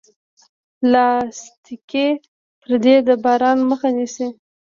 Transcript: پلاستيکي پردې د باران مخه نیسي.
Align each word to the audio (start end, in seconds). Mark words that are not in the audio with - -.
پلاستيکي 0.77 2.07
پردې 2.61 2.95
د 3.07 3.09
باران 3.23 3.57
مخه 3.69 3.89
نیسي. 3.97 4.27